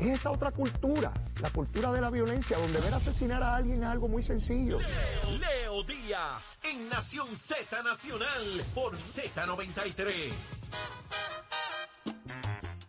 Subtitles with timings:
[0.00, 3.88] Es esa otra cultura, la cultura de la violencia, donde ver asesinar a alguien es
[3.88, 4.78] algo muy sencillo.
[4.78, 10.32] Leo Díaz en Nación Z Nacional por Z93.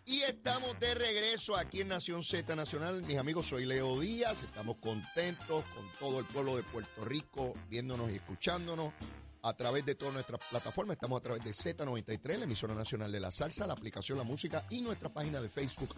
[0.06, 3.02] Y estamos de regreso aquí en Nación Z Nacional.
[3.02, 4.42] Mis amigos, soy Leo Díaz.
[4.42, 8.94] Estamos contentos con todo el pueblo de Puerto Rico viéndonos y escuchándonos
[9.42, 10.94] a través de todas nuestras plataformas.
[10.94, 14.64] Estamos a través de Z93, la emisora nacional de la salsa, la aplicación La Música
[14.70, 15.94] y nuestra página de Facebook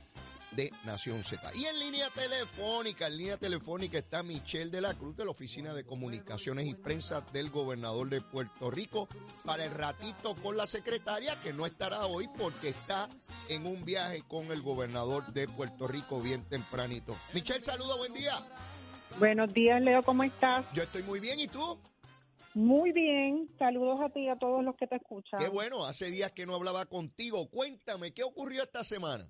[0.52, 1.50] de Nación Z.
[1.54, 5.74] Y en línea telefónica, en línea telefónica está Michelle de la Cruz de la Oficina
[5.74, 9.08] de Comunicaciones y Prensa del Gobernador de Puerto Rico
[9.44, 13.08] para el ratito con la secretaria que no estará hoy porque está
[13.48, 17.16] en un viaje con el gobernador de Puerto Rico bien tempranito.
[17.34, 18.32] Michelle, saluda, buen día.
[19.18, 20.64] Buenos días, Leo, ¿cómo estás?
[20.72, 21.78] Yo estoy muy bien, ¿y tú?
[22.54, 25.40] Muy bien, saludos a ti y a todos los que te escuchan.
[25.40, 27.50] Qué bueno, hace días que no hablaba contigo.
[27.50, 29.28] Cuéntame, ¿qué ocurrió esta semana?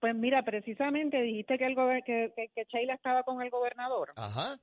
[0.00, 4.12] Pues mira, precisamente dijiste que, el gober- que, que, que Sheila estaba con el gobernador
[4.16, 4.56] Ajá.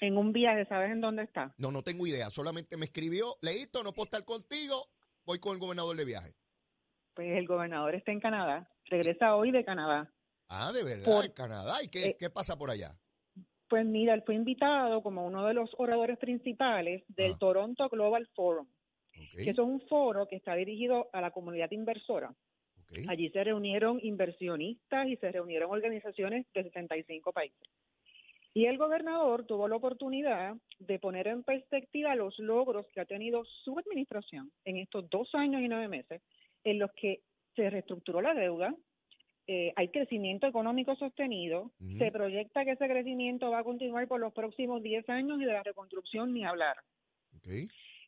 [0.00, 1.54] en un viaje, ¿sabes en dónde está?
[1.56, 2.28] No, no tengo idea.
[2.30, 4.88] Solamente me escribió, Leíto, no puedo estar contigo,
[5.24, 6.34] voy con el gobernador de viaje.
[7.14, 10.12] Pues el gobernador está en Canadá, regresa hoy de Canadá.
[10.48, 11.82] Ah, de verdad, Por- en Canadá.
[11.82, 12.94] ¿Y qué, eh, qué pasa por allá?
[13.68, 17.36] Pues mira, él fue invitado como uno de los oradores principales del Ah.
[17.38, 18.68] Toronto Global Forum,
[19.12, 22.32] que es un foro que está dirigido a la comunidad inversora.
[23.08, 27.68] Allí se reunieron inversionistas y se reunieron organizaciones de 75 países.
[28.54, 33.44] Y el gobernador tuvo la oportunidad de poner en perspectiva los logros que ha tenido
[33.44, 36.22] su administración en estos dos años y nueve meses,
[36.64, 37.20] en los que
[37.54, 38.74] se reestructuró la deuda,
[39.46, 44.32] eh, hay crecimiento económico sostenido, se proyecta que ese crecimiento va a continuar por los
[44.32, 46.76] próximos 10 años y de la reconstrucción ni hablar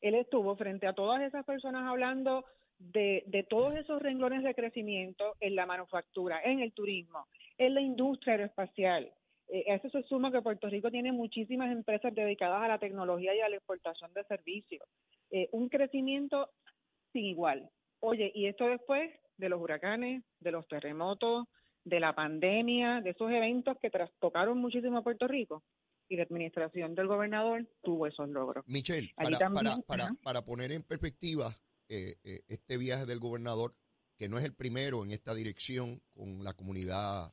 [0.01, 2.45] él estuvo frente a todas esas personas hablando
[2.79, 7.81] de, de todos esos renglones de crecimiento en la manufactura, en el turismo, en la
[7.81, 9.13] industria aeroespacial.
[9.49, 13.35] Eh, a eso se suma que Puerto Rico tiene muchísimas empresas dedicadas a la tecnología
[13.35, 14.87] y a la exportación de servicios.
[15.31, 16.51] Eh, un crecimiento
[17.13, 17.69] sin igual.
[18.01, 21.47] Oye, y esto después de los huracanes, de los terremotos,
[21.85, 25.65] de la pandemia, de esos eventos que trastocaron muchísimo a Puerto Rico.
[26.09, 28.65] Y la administración del gobernador tuvo esos logros.
[28.67, 31.55] Michelle, para, también, para, para, poner en perspectiva
[31.89, 33.75] eh, eh, este viaje del gobernador,
[34.17, 37.33] que no es el primero en esta dirección con la comunidad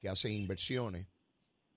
[0.00, 1.08] que hace inversiones,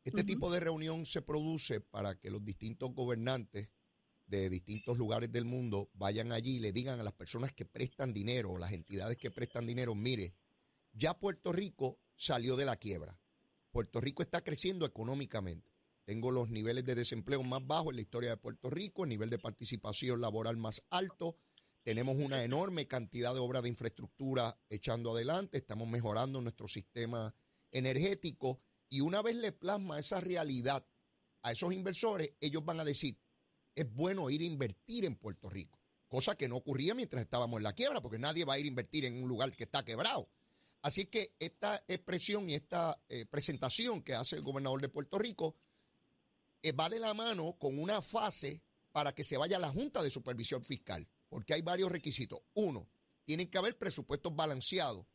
[0.03, 3.69] este tipo de reunión se produce para que los distintos gobernantes
[4.27, 8.13] de distintos lugares del mundo vayan allí y le digan a las personas que prestan
[8.13, 10.35] dinero las entidades que prestan dinero, mire,
[10.93, 13.19] ya Puerto Rico salió de la quiebra.
[13.71, 15.71] Puerto Rico está creciendo económicamente.
[16.05, 19.29] Tengo los niveles de desempleo más bajos en la historia de Puerto Rico, el nivel
[19.29, 21.37] de participación laboral más alto.
[21.83, 27.35] Tenemos una enorme cantidad de obras de infraestructura echando adelante, estamos mejorando nuestro sistema
[27.71, 30.87] energético y una vez le plasma esa realidad
[31.43, 33.19] a esos inversores, ellos van a decir,
[33.77, 37.63] es bueno ir a invertir en Puerto Rico, cosa que no ocurría mientras estábamos en
[37.63, 40.27] la quiebra, porque nadie va a ir a invertir en un lugar que está quebrado.
[40.81, 45.55] Así que esta expresión y esta eh, presentación que hace el gobernador de Puerto Rico
[46.63, 50.01] eh, va de la mano con una fase para que se vaya a la Junta
[50.01, 52.39] de Supervisión Fiscal, porque hay varios requisitos.
[52.55, 52.89] Uno,
[53.25, 55.05] tienen que haber presupuestos balanceados,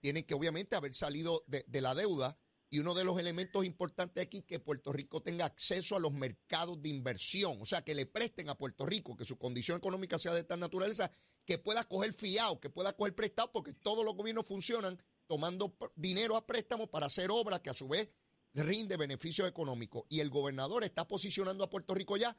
[0.00, 2.39] tienen que obviamente haber salido de, de la deuda
[2.70, 6.12] y uno de los elementos importantes aquí es que Puerto Rico tenga acceso a los
[6.12, 10.20] mercados de inversión, o sea, que le presten a Puerto Rico, que su condición económica
[10.20, 11.10] sea de tal naturaleza,
[11.44, 16.36] que pueda coger fiado, que pueda coger prestado, porque todos los gobiernos funcionan tomando dinero
[16.36, 18.08] a préstamo para hacer obras que a su vez
[18.54, 20.04] rinde beneficios económicos.
[20.08, 22.36] Y el gobernador está posicionando a Puerto Rico ya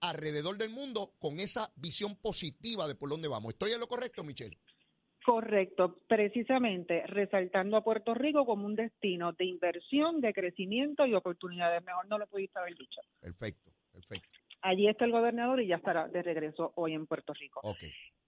[0.00, 3.52] alrededor del mundo con esa visión positiva de por dónde vamos.
[3.52, 4.58] ¿Estoy en lo correcto, Michelle?
[5.26, 11.82] Correcto, precisamente resaltando a Puerto Rico como un destino de inversión, de crecimiento y oportunidades.
[11.82, 13.00] Mejor no lo pudiste haber dicho.
[13.20, 14.28] Perfecto, perfecto.
[14.62, 17.58] Allí está el gobernador y ya estará de regreso hoy en Puerto Rico.
[17.64, 17.82] Ok.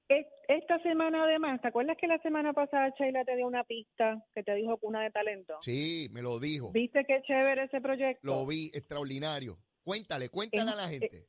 [0.08, 4.20] Es- Esta semana además, ¿te acuerdas que la semana pasada Sheila te dio una pista
[4.34, 5.54] que te dijo cuna de talento?
[5.60, 6.72] Sí, me lo dijo.
[6.72, 8.26] ¿Viste qué chévere ese proyecto?
[8.26, 9.58] Lo vi extraordinario.
[9.84, 11.26] Cuéntale, cuéntale a la gente.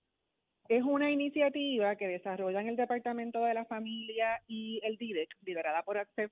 [0.69, 5.97] Es una iniciativa que desarrollan el Departamento de la Familia y el DIDEC, liderada por
[5.97, 6.31] ACCEP,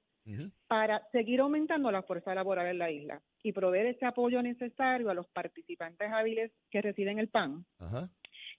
[0.67, 5.15] para seguir aumentando la fuerza laboral en la isla y proveer ese apoyo necesario a
[5.15, 7.65] los participantes hábiles que residen en el PAN,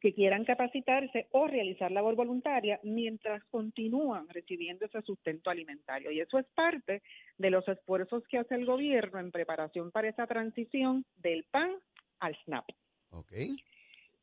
[0.01, 6.11] que quieran capacitarse o realizar labor voluntaria mientras continúan recibiendo ese sustento alimentario.
[6.11, 7.03] Y eso es parte
[7.37, 11.71] de los esfuerzos que hace el gobierno en preparación para esa transición del PAN
[12.19, 12.65] al SNAP.
[13.11, 13.33] Ok.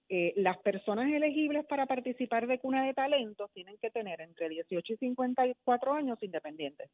[0.07, 4.93] Eh, las personas elegibles para participar de Cuna de Talentos tienen que tener entre 18
[4.93, 6.91] y 54 años independientes.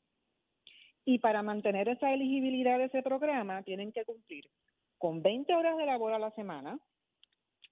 [1.03, 4.45] Y para mantener esa elegibilidad de ese programa, tienen que cumplir
[4.97, 6.79] con 20 horas de labor a la semana,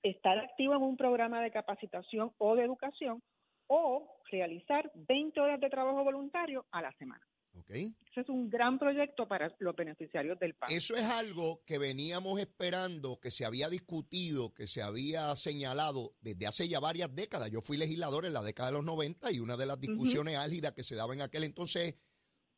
[0.01, 3.21] estar activo en un programa de capacitación o de educación
[3.67, 7.28] o realizar 20 horas de trabajo voluntario a la semana.
[7.69, 7.95] Okay.
[8.09, 10.71] Ese es un gran proyecto para los beneficiarios del PAN.
[10.71, 16.47] Eso es algo que veníamos esperando, que se había discutido, que se había señalado desde
[16.47, 17.51] hace ya varias décadas.
[17.51, 20.73] Yo fui legislador en la década de los 90 y una de las discusiones álgidas
[20.73, 21.95] que se daba en aquel entonces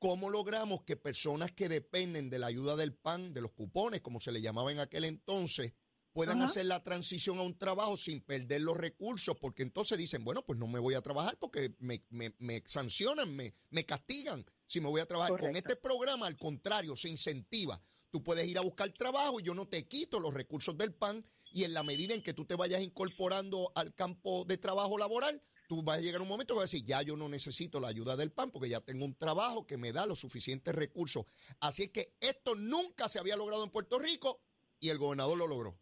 [0.01, 4.19] ¿cómo logramos que personas que dependen de la ayuda del PAN, de los cupones, como
[4.19, 5.73] se le llamaba en aquel entonces,
[6.13, 10.43] puedan hacer la transición a un trabajo sin perder los recursos, porque entonces dicen, bueno,
[10.43, 14.79] pues no me voy a trabajar porque me, me, me sancionan, me, me castigan si
[14.81, 15.39] me voy a trabajar.
[15.39, 17.81] Con este programa, al contrario, se incentiva.
[18.09, 21.25] Tú puedes ir a buscar trabajo y yo no te quito los recursos del PAN
[21.53, 25.41] y en la medida en que tú te vayas incorporando al campo de trabajo laboral,
[25.67, 27.79] tú vas a llegar a un momento que vas a decir, ya yo no necesito
[27.79, 31.25] la ayuda del PAN porque ya tengo un trabajo que me da los suficientes recursos.
[31.59, 34.41] Así es que esto nunca se había logrado en Puerto Rico
[34.79, 35.80] y el gobernador lo logró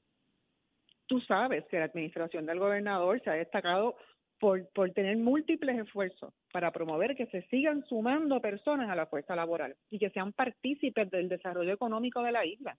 [1.10, 3.96] tú sabes que la administración del gobernador se ha destacado
[4.40, 9.36] por, por tener múltiples esfuerzos para promover que se sigan sumando personas a la fuerza
[9.36, 12.78] laboral y que sean partícipes del desarrollo económico de la isla.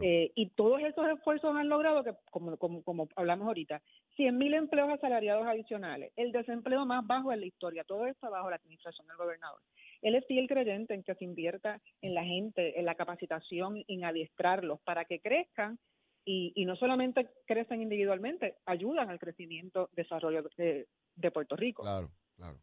[0.00, 3.82] Eh, y todos esos esfuerzos han logrado que, como, como, como hablamos ahorita,
[4.16, 8.56] 100.000 empleos asalariados adicionales, el desempleo más bajo en la historia, todo esto bajo la
[8.56, 9.58] administración del gobernador.
[10.00, 14.04] Él es fiel creyente en que se invierta en la gente, en la capacitación, en
[14.04, 15.78] adiestrarlos para que crezcan
[16.24, 20.86] y, no solamente crecen individualmente, ayudan al crecimiento, desarrollo de,
[21.32, 21.82] Puerto Rico.
[21.82, 22.58] Claro, claro.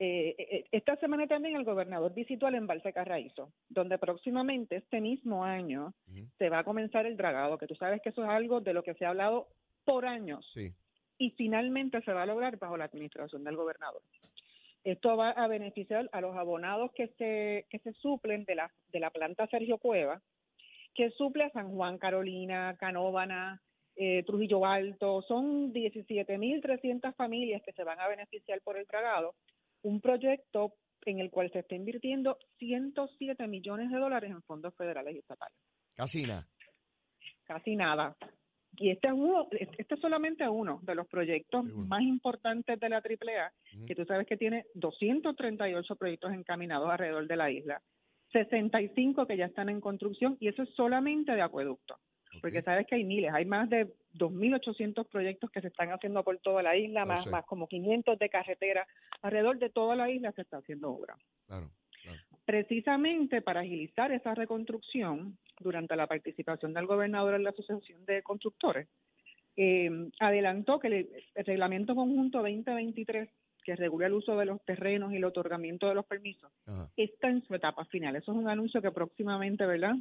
[0.00, 5.44] Eh, eh, esta semana también el gobernador visitó el embalse Carraízo, donde próximamente este mismo
[5.44, 5.92] año
[6.38, 8.84] se va a comenzar el dragado, que tú sabes que eso es algo de lo
[8.84, 9.48] que se ha hablado
[9.84, 10.48] por años.
[10.54, 10.72] Sí.
[11.18, 14.02] Y finalmente se va a lograr bajo la administración del gobernador.
[14.84, 19.00] Esto va a beneficiar a los abonados que se, que se suplen de la, de
[19.00, 20.22] la planta Sergio Cueva,
[20.98, 23.62] que suple a San Juan, Carolina, Canóvana,
[23.94, 25.22] eh, Trujillo Alto.
[25.22, 29.36] Son 17.300 familias que se van a beneficiar por el dragado.
[29.82, 30.72] Un proyecto
[31.06, 35.56] en el cual se está invirtiendo 107 millones de dólares en fondos federales y estatales.
[35.94, 36.48] Casi nada.
[37.44, 38.16] Casi nada.
[38.76, 42.96] Y este es uno, este es solamente uno de los proyectos más importantes de la
[42.96, 43.52] AAA,
[43.86, 47.80] que tú sabes que tiene 238 proyectos encaminados alrededor de la isla.
[48.32, 51.98] 65 que ya están en construcción y eso es solamente de acueducto.
[52.40, 56.38] Porque sabes que hay miles, hay más de 2.800 proyectos que se están haciendo por
[56.38, 58.86] toda la isla, más, más como 500 de carretera.
[59.22, 61.16] Alrededor de toda la isla se está haciendo obra.
[62.44, 68.88] Precisamente para agilizar esa reconstrucción, durante la participación del gobernador en la Asociación de Constructores,
[69.56, 69.90] eh,
[70.20, 73.28] adelantó que el, el Reglamento Conjunto 2023
[73.68, 76.50] que regula el uso de los terrenos y el otorgamiento de los permisos,
[76.96, 78.16] está en su etapa final.
[78.16, 79.94] Eso es un anuncio que próximamente, ¿verdad?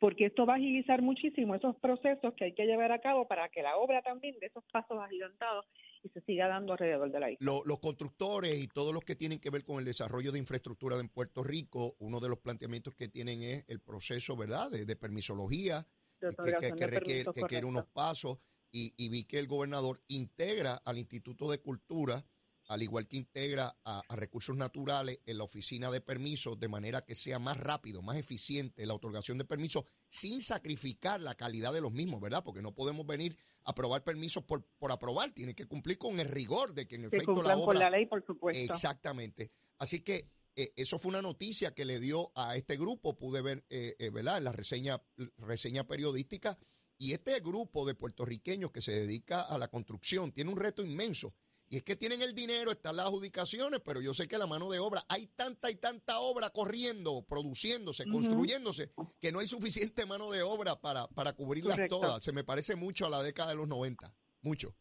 [0.00, 3.50] Porque esto va a agilizar muchísimo esos procesos que hay que llevar a cabo para
[3.50, 5.66] que la obra también de esos pasos agigantados
[6.02, 7.60] y se siga dando alrededor de la isla.
[7.66, 11.10] los constructores y todos los que tienen que ver con el desarrollo de infraestructura en
[11.10, 15.86] Puerto Rico, uno de los planteamientos que tienen es el proceso, ¿verdad?, de, permisología,
[16.20, 18.38] que, requiere, unos pasos,
[18.72, 22.24] y, y vi que el gobernador integra al Instituto de Cultura
[22.68, 27.14] al igual que integra a, recursos naturales en la oficina de permisos de manera que
[27.14, 31.92] sea más rápido, más eficiente la otorgación de permisos sin sacrificar la calidad de los
[31.92, 32.44] mismos, ¿verdad?
[32.44, 36.28] Porque no podemos venir a aprobar permisos por, por aprobar, tiene que cumplir con el
[36.28, 37.64] rigor de que en efecto la obra...
[37.64, 38.72] con la ley, por supuesto.
[38.72, 39.50] Exactamente.
[39.78, 43.64] Así que eh, eso fue una noticia que le dio a este grupo, pude ver,
[43.70, 44.38] eh, eh, ¿verdad?
[44.38, 45.02] En la reseña,
[45.38, 46.58] reseña periodística.
[46.98, 51.32] Y este grupo de puertorriqueños que se dedica a la construcción tiene un reto inmenso
[51.70, 54.70] y es que tienen el dinero, están las adjudicaciones, pero yo sé que la mano
[54.70, 60.30] de obra, hay tanta y tanta obra corriendo, produciéndose, construyéndose, que no hay suficiente mano
[60.30, 62.24] de obra para, para cubrirlas todas.
[62.24, 64.10] Se me parece mucho a la década de los 90,
[64.42, 64.74] mucho.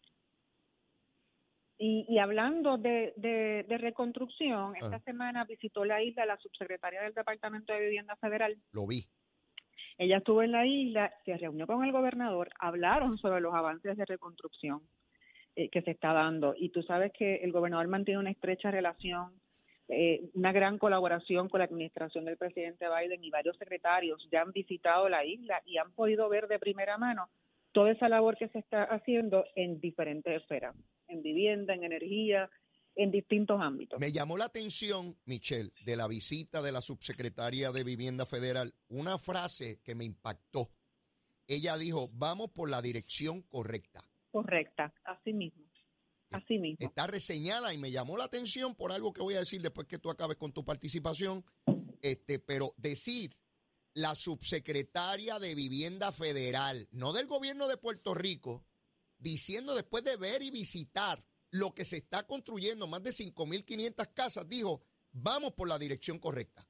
[1.79, 5.01] Y, hablando de, de, reconstrucción, esta ah.
[5.05, 8.57] semana visitó la isla la subsecretaria del Departamento de Vivienda Federal.
[8.71, 9.05] Lo vi.
[9.99, 14.05] Ella estuvo en la isla, se reunió con el gobernador, hablaron sobre los avances de
[14.05, 14.81] reconstrucción
[15.59, 16.53] eh, que se está dando.
[16.55, 19.31] Y tú sabes que el gobernador mantiene una estrecha relación,
[19.87, 24.51] eh, una gran colaboración con la administración del presidente Biden y varios secretarios ya han
[24.51, 27.27] visitado la isla y han podido ver de primera mano
[27.71, 30.75] toda esa labor que se está haciendo en diferentes esferas,
[31.07, 32.51] en vivienda, en energía,
[32.95, 33.99] en distintos ámbitos.
[33.99, 39.17] Me llamó la atención, Michelle, de la visita de la subsecretaria de Vivienda Federal, una
[39.17, 40.69] frase que me impactó.
[41.47, 44.03] Ella dijo, vamos por la dirección correcta
[44.43, 45.65] correcta, así mismo.
[46.31, 46.77] Así mismo.
[46.79, 49.97] Está reseñada y me llamó la atención por algo que voy a decir después que
[49.97, 51.43] tú acabes con tu participación.
[52.01, 53.35] Este, pero decir
[53.95, 58.63] la subsecretaria de Vivienda Federal, no del gobierno de Puerto Rico,
[59.17, 64.47] diciendo después de ver y visitar lo que se está construyendo, más de 5.500 casas,
[64.47, 66.67] dijo, vamos por la dirección correcta.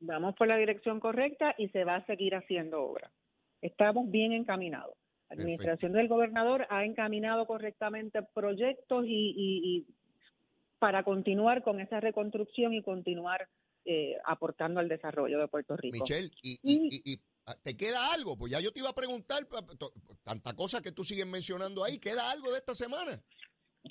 [0.00, 3.12] Vamos por la dirección correcta y se va a seguir haciendo obra.
[3.60, 4.96] Estamos bien encaminados.
[5.28, 9.86] La administración del gobernador ha encaminado correctamente proyectos y, y
[10.78, 13.48] para continuar con esa reconstrucción y continuar
[13.84, 15.96] eh, aportando al desarrollo de Puerto Rico.
[15.98, 19.46] Michelle, y, ah, te queda algo, pues ya yo te iba a preguntar,
[20.22, 23.22] tanta cosa que tú sigues mencionando ahí, ¿queda algo de esta semana?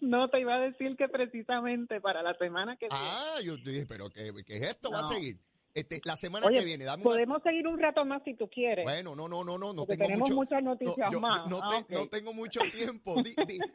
[0.01, 3.03] No, te iba a decir que precisamente para la semana que viene.
[3.03, 4.91] Ah, yo dije, pero ¿qué, es esto?
[4.91, 5.39] ¿Va a seguir?
[5.77, 8.83] Este, la semana que viene, dame Podemos seguir un rato más si tú quieres.
[8.83, 11.47] Bueno, no, no, no, no, no tengo tenemos muchas noticias más.
[11.47, 13.13] No, ah, no, tengo mucho tiempo.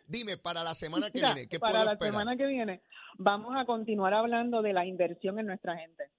[0.08, 2.82] dime, para la semana que viene, ¿qué Para la semana que viene,
[3.18, 6.10] vamos a continuar hablando de la inversión en nuestra gente,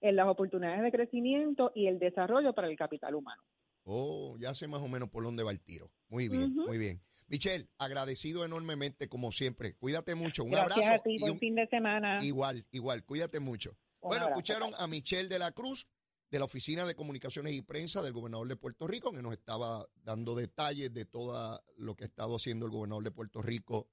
[0.00, 3.42] en las oportunidades de crecimiento y el desarrollo para el capital humano.
[3.82, 5.90] Oh, ya sé más o menos por dónde va el tiro.
[6.08, 7.02] Muy bien, muy bien.
[7.26, 9.74] Michelle, agradecido enormemente como siempre.
[9.74, 10.44] Cuídate mucho.
[10.44, 10.82] Un abrazo.
[10.88, 12.18] A ti, buen fin de semana.
[12.22, 13.04] Igual, igual.
[13.04, 13.76] Cuídate mucho.
[14.02, 15.86] Bueno, escucharon a Michelle de la Cruz
[16.30, 19.86] de la Oficina de Comunicaciones y Prensa del gobernador de Puerto Rico, que nos estaba
[19.96, 23.90] dando detalles de todo lo que ha estado haciendo el gobernador de Puerto Rico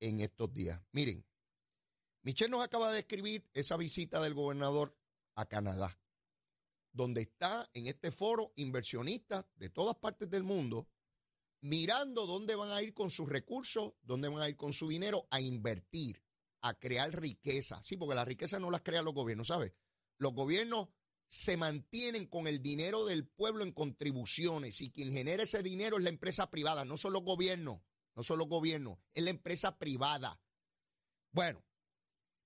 [0.00, 0.80] en estos días.
[0.92, 1.24] Miren,
[2.22, 4.96] Michelle nos acaba de escribir esa visita del gobernador
[5.36, 5.96] a Canadá,
[6.92, 10.88] donde está en este foro inversionistas de todas partes del mundo
[11.60, 15.26] mirando dónde van a ir con sus recursos, dónde van a ir con su dinero
[15.30, 16.22] a invertir,
[16.60, 17.82] a crear riqueza.
[17.82, 19.72] Sí, porque la riqueza no las crean los gobiernos, ¿sabes?
[20.18, 20.88] Los gobiernos
[21.28, 26.02] se mantienen con el dinero del pueblo en contribuciones y quien genera ese dinero es
[26.02, 27.82] la empresa privada, no son los gobiernos,
[28.14, 30.40] no son los gobiernos, es la empresa privada.
[31.30, 31.64] Bueno,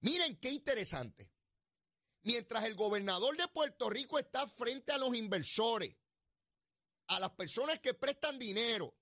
[0.01, 1.31] miren qué interesante.
[2.25, 5.97] Mientras el gobernador de Puerto Rico está frente a los inversores,
[7.09, 8.97] a las personas que prestan dinero,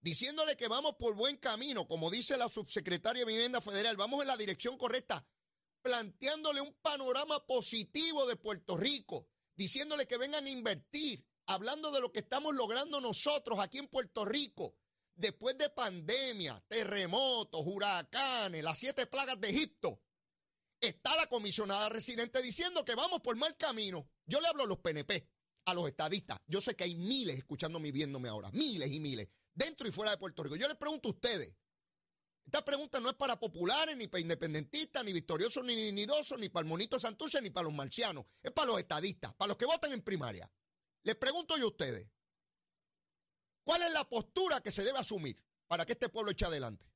[0.00, 4.28] diciéndole que vamos por buen camino, como dice la subsecretaria de Vivienda Federal, vamos en
[4.28, 5.26] la dirección correcta,
[5.82, 12.12] planteándole un panorama positivo de Puerto Rico, diciéndole que vengan a invertir, hablando de lo
[12.12, 14.76] que estamos logrando nosotros aquí en Puerto Rico,
[15.14, 20.02] después de pandemia, terremotos, huracanes, las siete plagas de Egipto.
[20.80, 24.08] Está la comisionada residente diciendo que vamos por mal camino.
[24.26, 25.28] Yo le hablo a los PNP,
[25.64, 26.38] a los estadistas.
[26.46, 29.28] Yo sé que hay miles escuchándome y viéndome ahora, miles y miles
[29.58, 30.56] dentro y fuera de Puerto Rico.
[30.56, 31.54] Yo les pregunto a ustedes,
[32.46, 36.62] esta pregunta no es para populares, ni para independentistas, ni victoriosos, ni ninidosos, ni para
[36.62, 38.24] el monito Santurce, ni para los marcianos.
[38.42, 40.50] Es para los estadistas, para los que votan en primaria.
[41.02, 42.08] Les pregunto yo a ustedes,
[43.64, 46.90] ¿cuál es la postura que se debe asumir para que este pueblo eche adelante?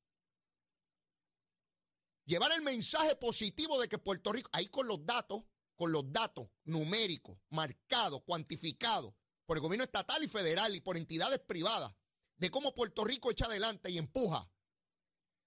[2.25, 5.43] Llevar el mensaje positivo de que Puerto Rico, ahí con los datos,
[5.75, 9.13] con los datos numéricos, marcados, cuantificados
[9.45, 11.93] por el gobierno estatal y federal y por entidades privadas,
[12.37, 14.49] de cómo Puerto Rico echa adelante y empuja.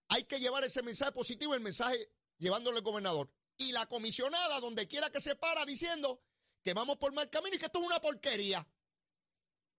[0.08, 3.30] Hay que llevar ese mensaje positivo, el mensaje llevándolo al gobernador.
[3.58, 6.22] Y la comisionada, donde quiera que se para, diciendo
[6.62, 8.68] que vamos por mal camino y que esto es una porquería.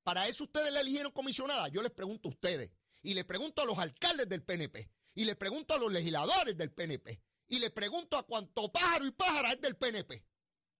[0.03, 1.67] Para eso ustedes le eligieron comisionada.
[1.67, 2.71] Yo les pregunto a ustedes.
[3.01, 4.89] Y les pregunto a los alcaldes del PNP.
[5.13, 7.21] Y les pregunto a los legisladores del PNP.
[7.49, 10.25] Y les pregunto a cuánto pájaro y pájara es del PNP.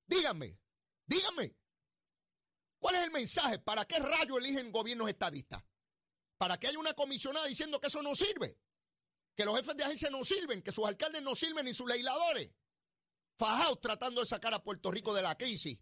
[0.05, 0.59] Díganme,
[1.05, 1.55] díganme.
[2.79, 3.59] ¿Cuál es el mensaje?
[3.59, 5.63] ¿Para qué rayo eligen gobiernos estadistas?
[6.37, 8.59] Para que haya una comisionada diciendo que eso no sirve,
[9.35, 12.51] que los jefes de agencia no sirven, que sus alcaldes no sirven ni sus legisladores.
[13.37, 15.77] Fajados tratando de sacar a Puerto Rico de la crisis.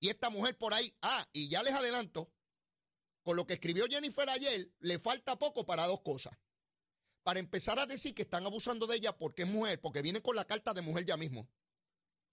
[0.00, 2.32] Y esta mujer por ahí, ah, y ya les adelanto,
[3.22, 6.36] con lo que escribió Jennifer ayer, le falta poco para dos cosas.
[7.22, 10.36] Para empezar a decir que están abusando de ella porque es mujer, porque viene con
[10.36, 11.48] la carta de mujer ya mismo.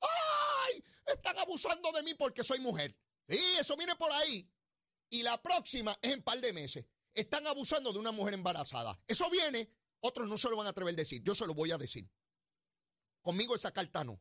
[0.02, 0.84] ¡Ay!
[1.06, 2.98] Están abusando de mí porque soy mujer.
[3.28, 4.50] Sí, eso viene por ahí.
[5.10, 9.00] Y la próxima es en par de meses están abusando de una mujer embarazada.
[9.08, 11.72] Eso viene, otros no se lo van a atrever a decir, yo se lo voy
[11.72, 12.10] a decir.
[13.22, 14.20] Conmigo esa carta no.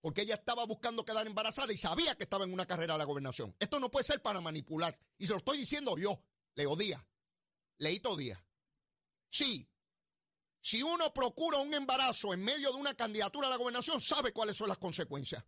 [0.00, 3.04] Porque ella estaba buscando quedar embarazada y sabía que estaba en una carrera de la
[3.04, 3.54] gobernación.
[3.58, 4.98] Esto no puede ser para manipular.
[5.16, 6.24] Y se lo estoy diciendo yo,
[6.54, 7.02] Leo Díaz,
[7.78, 8.42] Leito Díaz.
[9.30, 9.68] Sí,
[10.60, 14.56] si uno procura un embarazo en medio de una candidatura a la gobernación, sabe cuáles
[14.56, 15.44] son las consecuencias.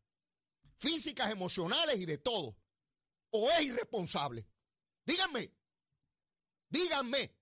[0.77, 2.57] Físicas, emocionales y de todo.
[3.31, 4.49] O es irresponsable.
[5.07, 5.53] Díganme,
[6.75, 7.33] Díganme,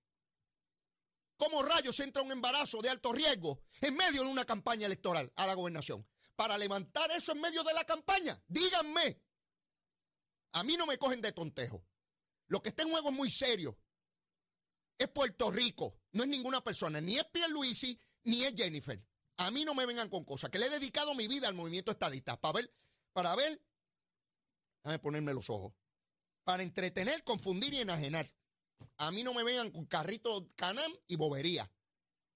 [1.37, 5.47] ¿cómo rayos entra un embarazo de alto riesgo en medio de una campaña electoral a
[5.47, 6.07] la gobernación?
[6.35, 9.19] Para levantar eso en medio de la campaña, díganme.
[10.51, 11.83] A mí no me cogen de tontejo.
[12.45, 13.75] Lo que está en juego es muy serio.
[14.99, 19.03] Es Puerto Rico, no es ninguna persona, ni es Pierluisi, ni es Jennifer.
[19.37, 21.89] A mí no me vengan con cosas, que le he dedicado mi vida al movimiento
[21.89, 22.71] estadista, para ver,
[23.13, 23.59] para ver,
[24.83, 25.73] déjame ponerme los ojos,
[26.43, 28.29] para entretener, confundir y enajenar.
[28.97, 31.69] A mí no me vengan con carritos canam y bobería.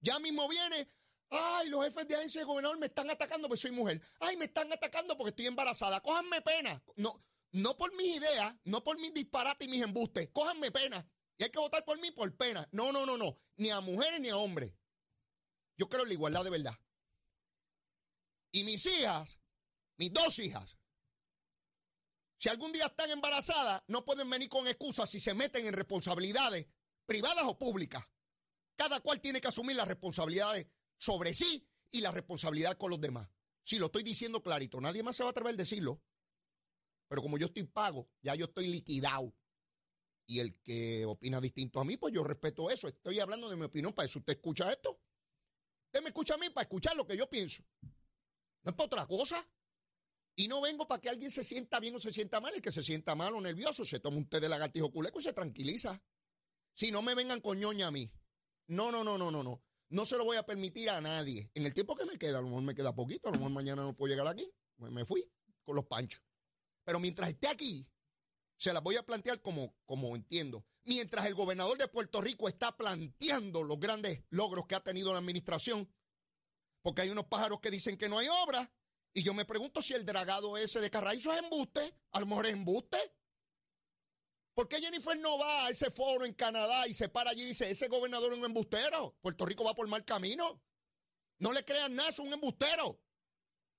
[0.00, 0.88] Ya mismo viene,
[1.30, 4.00] ay, los jefes de agencia de gobernador me están atacando porque soy mujer.
[4.20, 6.00] Ay, me están atacando porque estoy embarazada.
[6.00, 6.82] Cójanme pena.
[6.96, 7.20] No,
[7.52, 10.28] no por mis ideas, no por mis disparates y mis embustes.
[10.32, 11.06] Cójanme pena.
[11.36, 12.68] Y hay que votar por mí por pena.
[12.72, 13.38] No, no, no, no.
[13.56, 14.72] Ni a mujeres ni a hombres.
[15.76, 16.78] Yo creo en la igualdad de verdad.
[18.50, 19.38] Y mis hijas,
[19.96, 20.78] mis dos hijas,
[22.38, 26.66] si algún día están embarazadas, no pueden venir con excusas si se meten en responsabilidades
[27.04, 28.04] privadas o públicas.
[28.76, 33.28] Cada cual tiene que asumir las responsabilidades sobre sí y la responsabilidad con los demás.
[33.62, 36.00] Si lo estoy diciendo clarito, nadie más se va a atrever a decirlo.
[37.08, 39.34] Pero como yo estoy pago, ya yo estoy liquidado.
[40.26, 42.86] Y el que opina distinto a mí, pues yo respeto eso.
[42.86, 43.94] Estoy hablando de mi opinión.
[43.94, 45.00] Para eso usted escucha esto.
[45.86, 47.64] Usted me escucha a mí para escuchar lo que yo pienso.
[48.62, 49.44] No es para otra cosa.
[50.38, 52.54] Y no vengo para que alguien se sienta bien o se sienta mal.
[52.54, 55.24] El que se sienta mal o nervioso se toma un té de lagartijo culeco y
[55.24, 56.00] se tranquiliza.
[56.74, 58.08] Si no me vengan con ñoña a mí.
[58.68, 59.64] No, no, no, no, no, no.
[59.88, 61.50] No se lo voy a permitir a nadie.
[61.54, 63.50] En el tiempo que me queda, a lo mejor me queda poquito, a lo mejor
[63.50, 64.48] mañana no puedo llegar aquí.
[64.76, 65.28] Me fui
[65.64, 66.22] con los panchos.
[66.84, 67.88] Pero mientras esté aquí,
[68.56, 70.64] se las voy a plantear como, como entiendo.
[70.84, 75.18] Mientras el gobernador de Puerto Rico está planteando los grandes logros que ha tenido la
[75.18, 75.92] administración,
[76.80, 78.72] porque hay unos pájaros que dicen que no hay obra,
[79.18, 82.46] y yo me pregunto si el dragado ese de Carraízo es embuste, a lo mejor
[82.46, 82.98] es embuste.
[84.54, 87.46] ¿Por qué Jennifer no va a ese foro en Canadá y se para allí y
[87.46, 89.16] dice, ese gobernador es un embustero?
[89.20, 90.62] Puerto Rico va por mal camino.
[91.38, 93.00] No le crean nada, es un embustero.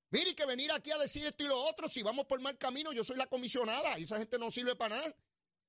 [0.10, 2.92] Mire, que venir aquí a decir esto y lo otro, si vamos por mal camino,
[2.92, 5.16] yo soy la comisionada y esa gente no sirve para nada.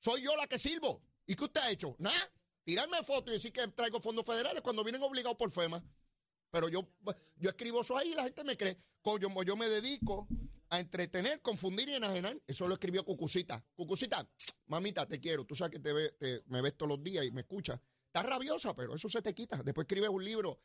[0.00, 1.00] Soy yo la que sirvo.
[1.26, 1.94] ¿Y qué usted ha hecho?
[1.98, 2.32] Nada.
[2.64, 5.80] Tirarme fotos y decir que traigo fondos federales cuando vienen obligados por FEMA.
[6.50, 6.88] Pero yo,
[7.36, 8.76] yo escribo eso ahí y la gente me cree.
[9.02, 10.28] Como yo me dedico
[10.70, 12.40] a entretener, confundir y enajenar.
[12.46, 13.64] Eso lo escribió Cucucita.
[13.74, 14.28] Cucucita,
[14.66, 15.44] mamita, te quiero.
[15.44, 17.80] Tú sabes que te, me ves todos los días y me escuchas.
[18.06, 19.62] Estás rabiosa, pero eso se te quita.
[19.62, 20.60] Después escribes un libro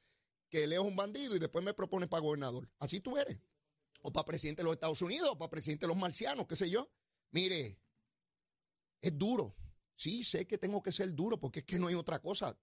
[0.49, 2.69] que lees un bandido y después me propones para gobernador.
[2.79, 3.38] Así tú eres.
[4.01, 6.69] O para presidente de los Estados Unidos, o para presidente de los marcianos, qué sé
[6.69, 6.89] yo.
[7.31, 7.79] Mire,
[9.01, 9.55] es duro.
[9.95, 12.57] Sí, sé que tengo que ser duro porque es que no hay otra cosa.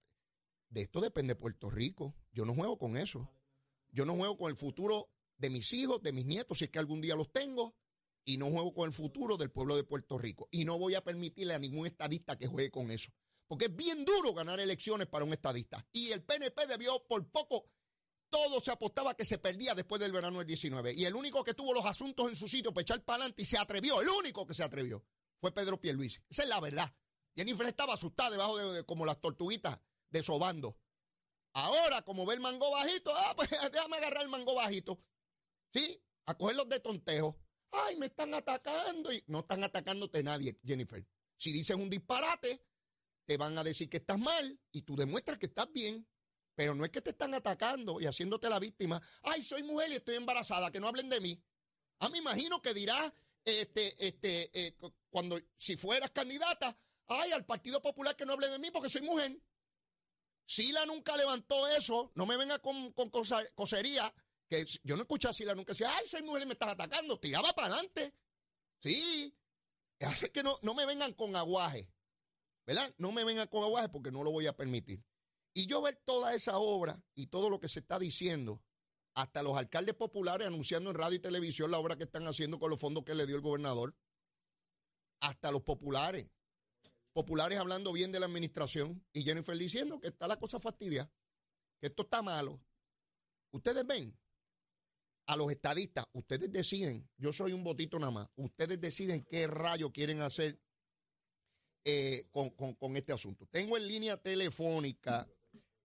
[0.73, 2.15] De esto depende Puerto Rico.
[2.31, 3.31] Yo no juego con eso.
[3.91, 6.79] Yo no juego con el futuro de mis hijos, de mis nietos, si es que
[6.79, 7.77] algún día los tengo.
[8.25, 10.47] Y no juego con el futuro del pueblo de Puerto Rico.
[10.49, 13.11] Y no voy a permitirle a ningún estadista que juegue con eso.
[13.47, 15.85] Porque es bien duro ganar elecciones para un estadista.
[15.91, 17.69] Y el PNP debió por poco,
[18.31, 20.95] todo se apostaba que se perdía después del verano del 19.
[20.97, 23.45] Y el único que tuvo los asuntos en su sitio para echar para adelante y
[23.45, 25.05] se atrevió, el único que se atrevió,
[25.39, 26.19] fue Pedro Pierluisi.
[26.31, 26.95] Esa es la verdad.
[27.35, 29.77] Jennifer estaba asustada debajo de como las tortuguitas
[30.13, 30.77] desobando.
[31.53, 35.03] Ahora, como ve el mango bajito, ah, pues déjame agarrar el mango bajito.
[35.73, 36.01] ¿Sí?
[36.25, 37.37] A cogerlos de tontejo.
[37.71, 39.11] Ay, me están atacando.
[39.11, 41.05] Y no están atacándote nadie, Jennifer.
[41.35, 42.65] Si dices un disparate,
[43.25, 46.07] te van a decir que estás mal y tú demuestras que estás bien.
[46.55, 49.01] Pero no es que te están atacando y haciéndote la víctima.
[49.23, 51.43] Ay, soy mujer y estoy embarazada, que no hablen de mí.
[51.99, 53.11] Ah, me imagino que dirás,
[53.43, 54.77] este, este, eh,
[55.09, 59.01] cuando, si fueras candidata, ay, al Partido Popular que no hablen de mí porque soy
[59.01, 59.35] mujer.
[60.45, 62.11] Sila nunca levantó eso.
[62.15, 64.13] No me venga con, con cosería.
[64.49, 67.19] Que yo no escuché a Sila nunca decía, ay, soy mujer me estás atacando.
[67.19, 68.13] Tiraba para adelante.
[68.79, 69.35] Sí.
[70.01, 71.89] Así que no, no me vengan con aguaje.
[72.65, 72.93] ¿Verdad?
[72.97, 75.03] No me vengan con aguaje porque no lo voy a permitir.
[75.53, 78.61] Y yo ver toda esa obra y todo lo que se está diciendo,
[79.13, 82.69] hasta los alcaldes populares anunciando en radio y televisión la obra que están haciendo con
[82.69, 83.95] los fondos que le dio el gobernador,
[85.19, 86.25] hasta los populares
[87.13, 91.09] populares hablando bien de la administración y Jennifer diciendo que está la cosa fastidia,
[91.79, 92.59] que esto está malo.
[93.51, 94.17] Ustedes ven
[95.27, 99.91] a los estadistas, ustedes deciden, yo soy un botito nada más, ustedes deciden qué rayo
[99.91, 100.59] quieren hacer
[101.85, 103.45] eh, con, este asunto.
[103.51, 105.27] Tengo en línea telefónica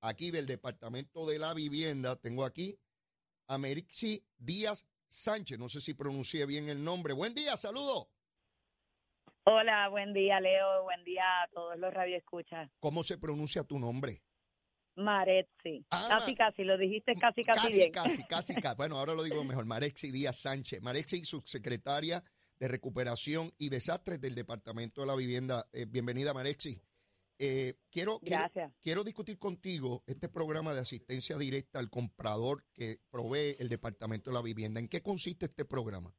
[0.01, 2.79] aquí del Departamento de la Vivienda, tengo aquí
[3.47, 7.13] a Merixi Díaz Sánchez, no sé si pronuncié bien el nombre.
[7.13, 8.09] Buen día, saludos.
[9.51, 10.83] Hola, buen día, Leo.
[10.83, 12.71] Buen día a todos los radioescuchas.
[12.81, 14.21] ¿Cómo se pronuncia tu nombre?
[14.95, 15.87] Maretzi.
[15.89, 17.91] Ah, casi, casi, lo dijiste casi, casi, casi bien.
[17.91, 18.77] Casi, casi, casi.
[18.77, 19.65] Bueno, ahora lo digo mejor.
[19.65, 20.83] Marexi Díaz Sánchez.
[20.83, 22.23] Marexi, subsecretaria
[22.61, 25.67] de Recuperación y Desastres del Departamento de la Vivienda.
[25.73, 26.83] Eh, bienvenida, Marexi.
[27.39, 28.71] Eh, quiero, Gracias.
[28.83, 34.35] quiero discutir contigo este programa de asistencia directa al comprador que provee el Departamento de
[34.35, 34.79] la Vivienda.
[34.79, 36.15] ¿En qué consiste este programa?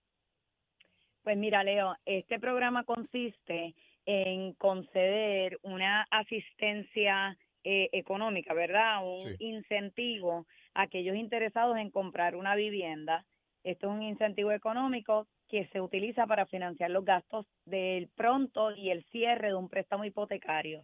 [1.29, 9.05] Pues mira, Leo, este programa consiste en conceder una asistencia eh, económica, ¿verdad?
[9.05, 13.27] Un incentivo aquellos interesados en comprar una vivienda.
[13.63, 18.89] Esto es un incentivo económico que se utiliza para financiar los gastos del pronto y
[18.89, 20.83] el cierre de un préstamo hipotecario.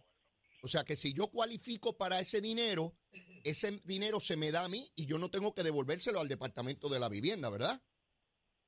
[0.62, 2.92] O sea que si yo cualifico para ese dinero,
[3.42, 6.88] ese dinero se me da a mí y yo no tengo que devolvérselo al departamento
[6.88, 7.82] de la vivienda, ¿verdad?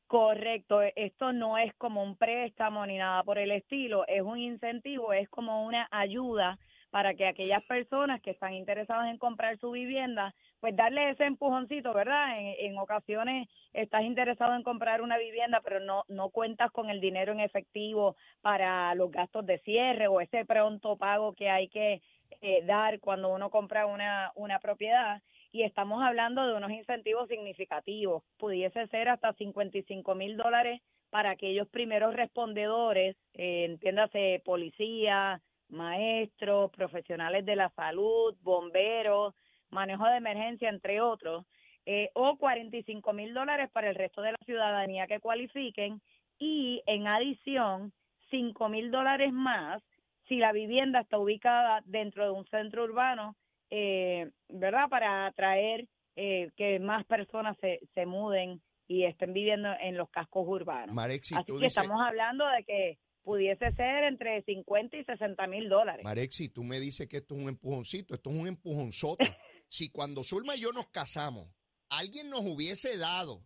[0.09, 5.13] Correcto, esto no es como un préstamo ni nada por el estilo, es un incentivo,
[5.13, 10.35] es como una ayuda para que aquellas personas que están interesadas en comprar su vivienda,
[10.61, 12.39] pues darle ese empujoncito, ¿verdad?
[12.39, 17.03] En, en, ocasiones estás interesado en comprar una vivienda, pero no, no cuentas con el
[17.03, 22.01] dinero en efectivo para los gastos de cierre o ese pronto pago que hay que
[22.41, 25.21] eh, dar cuando uno compra una, una propiedad
[25.53, 28.23] y estamos hablando de unos incentivos significativos.
[28.39, 30.81] Pudiese ser hasta 55 mil dólares
[31.11, 39.35] para aquellos primeros respondedores, eh, entiéndase policía, maestros, profesionales de la salud, bomberos,
[39.71, 41.47] manejo de emergencia, entre otros,
[41.87, 46.03] eh, o 45 mil dólares para el resto de la ciudadanía que cualifiquen
[46.39, 47.93] y en adición
[48.31, 49.83] 5 mil dólares más
[50.29, 53.37] si la vivienda está ubicada dentro de un centro urbano
[53.71, 54.89] eh, ¿verdad?
[54.89, 60.47] Para atraer eh, que más personas se, se muden y estén viviendo en los cascos
[60.49, 60.95] urbanos.
[60.95, 66.03] Marexi, Así que estamos hablando de que pudiese ser entre 50 y 60 mil dólares.
[66.03, 69.25] Marexi, tú me dices que esto es un empujoncito, esto es un empujonzote.
[69.69, 71.49] si cuando Zulma y yo nos casamos,
[71.91, 73.45] alguien nos hubiese dado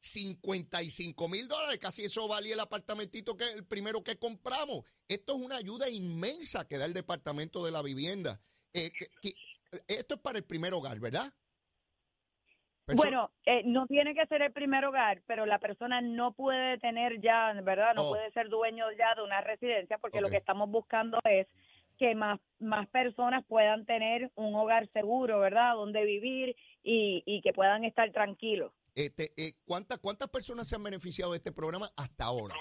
[0.00, 4.84] 55 mil dólares, casi eso valía el apartamentito que el primero que compramos.
[5.08, 8.42] Esto es una ayuda inmensa que da el Departamento de la Vivienda.
[8.74, 9.32] Eh, que,
[9.88, 11.32] esto es para el primer hogar, ¿verdad?
[12.94, 17.20] bueno, eh, no tiene que ser el primer hogar, pero la persona no puede tener
[17.20, 17.94] ya, ¿verdad?
[17.94, 18.10] No oh.
[18.10, 21.46] puede ser dueño ya de una residencia porque lo que estamos buscando es
[21.98, 25.74] que más, más personas puedan tener un hogar seguro, ¿verdad?
[25.74, 28.72] Donde vivir y, y que puedan estar tranquilos.
[28.94, 32.56] Este, eh, ¿cuántas, ¿Cuántas personas se han beneficiado de este programa hasta ahora?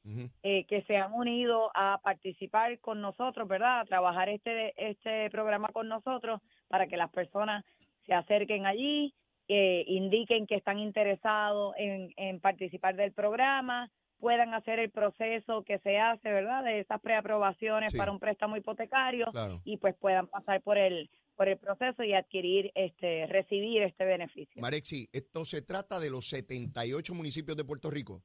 [0.43, 3.81] eh, que se han unido a participar con nosotros, ¿verdad?
[3.81, 7.67] A trabajar este, este programa con nosotros para que las personas
[8.07, 9.13] se acerquen allí,
[9.53, 15.99] que indiquen que están interesados en, participar del programa, puedan hacer el proceso que se
[15.99, 16.65] hace, ¿verdad?
[16.65, 19.31] De esas preaprobaciones para un préstamo hipotecario
[19.65, 24.63] y pues puedan pasar por el por el proceso y adquirir este recibir este beneficio.
[24.63, 28.23] Marexi, esto se trata de los 78 municipios de Puerto Rico.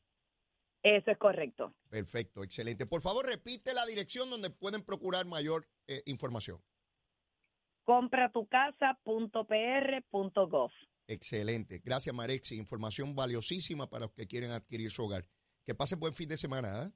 [0.82, 1.74] Eso es correcto.
[1.90, 2.86] Perfecto, excelente.
[2.86, 6.62] Por favor, repite la dirección donde pueden procurar mayor eh, información.
[7.84, 10.72] compratucasa.pr.gov.
[11.08, 11.82] Excelente.
[11.84, 12.58] Gracias, Marexi.
[12.58, 15.26] Información valiosísima para los que quieren adquirir su hogar.
[15.66, 16.84] Que pasen buen fin de semana.
[16.84, 16.92] ¿eh?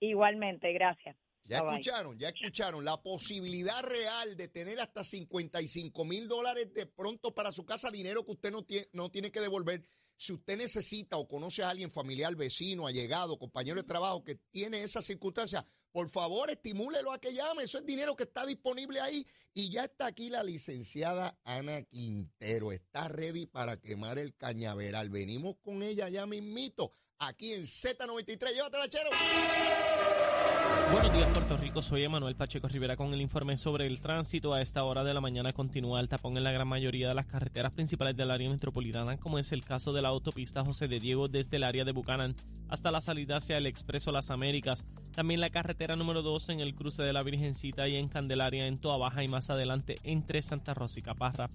[0.00, 1.16] Igualmente, gracias.
[1.44, 2.84] Ya escucharon, ya escucharon.
[2.84, 8.24] La posibilidad real de tener hasta 55 mil dólares de pronto para su casa, dinero
[8.24, 9.86] que usted no tiene, no tiene que devolver.
[10.16, 14.82] Si usted necesita o conoce a alguien familiar, vecino, allegado, compañero de trabajo que tiene
[14.82, 17.62] esa circunstancia, por favor, estimúlelo a que llame.
[17.62, 19.24] Eso es dinero que está disponible ahí.
[19.52, 22.72] Y ya está aquí la licenciada Ana Quintero.
[22.72, 25.08] Está ready para quemar el cañaveral.
[25.08, 26.90] Venimos con ella ya mismito.
[27.18, 28.54] Aquí en Z93.
[28.54, 29.10] Llévatela, chero.
[30.94, 31.82] Buenos días, Puerto Rico.
[31.82, 34.54] Soy Emanuel Pacheco Rivera con el informe sobre el tránsito.
[34.54, 37.26] A esta hora de la mañana continúa el tapón en la gran mayoría de las
[37.26, 41.26] carreteras principales del área metropolitana, como es el caso de la autopista José de Diego
[41.26, 42.36] desde el área de Bucanan
[42.68, 44.86] hasta la salida hacia el Expreso Las Américas.
[45.16, 48.78] También la carretera número 2 en el cruce de la Virgencita y en Candelaria en
[48.78, 51.50] Toa Baja y más adelante entre Santa Rosa y Caparra.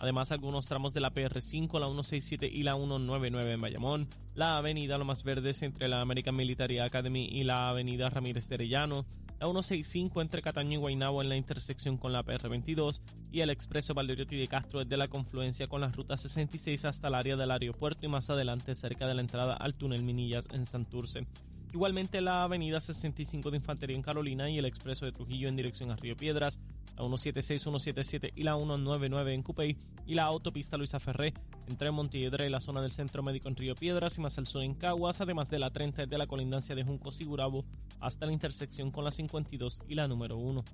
[0.00, 4.96] Además, algunos tramos de la PR5, la 167 y la 199 en Bayamón, la avenida
[4.96, 9.06] Lomas Verdes entre la American Military Academy y la avenida Ramírez de Arellano,
[9.40, 13.00] la 165 entre Cataño y Guaynabo en la intersección con la PR22
[13.32, 17.14] y el expreso Valdoriotti de Castro desde la confluencia con la ruta 66 hasta el
[17.14, 21.26] área del aeropuerto y más adelante cerca de la entrada al túnel Minillas en Santurce.
[21.72, 25.90] Igualmente la avenida 65 de Infantería en Carolina y el expreso de Trujillo en dirección
[25.90, 26.58] a Río Piedras,
[26.96, 29.76] la 176, 177 y la 199 en Cupey
[30.06, 31.34] y la autopista Luisa Ferré
[31.68, 34.62] entre Montiedra y la zona del Centro Médico en Río Piedras y más al sur
[34.62, 37.66] en Caguas, además de la 30 de la colindancia de Juncos y Gurabo
[38.00, 40.64] hasta la intersección con la 52 y la número 1.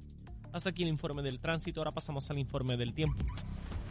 [0.52, 3.24] Hasta aquí el informe del tránsito, ahora pasamos al informe del tiempo.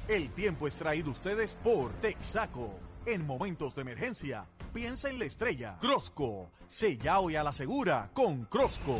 [0.07, 2.79] El tiempo es traído ustedes por Texaco.
[3.05, 5.77] En momentos de emergencia, piensa en la estrella.
[5.79, 8.99] Crosco, sella hoy a la segura con Crosco.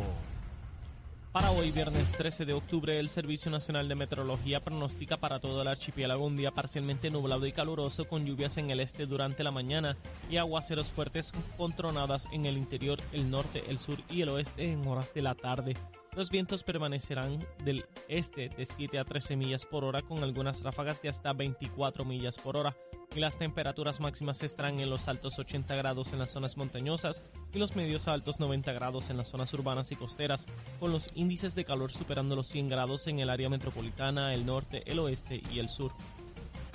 [1.32, 5.68] Para hoy, viernes 13 de octubre, el Servicio Nacional de Meteorología pronostica para todo el
[5.68, 9.96] archipiélago un día parcialmente nublado y caluroso con lluvias en el este durante la mañana
[10.30, 14.70] y aguaceros fuertes con tronadas en el interior, el norte, el sur y el oeste
[14.70, 15.74] en horas de la tarde.
[16.16, 21.02] Los vientos permanecerán del este de 7 a 13 millas por hora con algunas ráfagas
[21.02, 22.76] de hasta 24 millas por hora
[23.16, 27.58] y las temperaturas máximas estarán en los altos 80 grados en las zonas montañosas y
[27.58, 30.46] los medios a altos 90 grados en las zonas urbanas y costeras,
[30.80, 34.82] con los índices de calor superando los 100 grados en el área metropolitana, el norte,
[34.86, 35.92] el oeste y el sur.